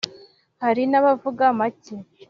[0.63, 1.95] hari n’abavuga make